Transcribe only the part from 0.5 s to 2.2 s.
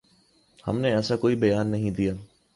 ہم نے ایسا کوئی بیان نہیں دیا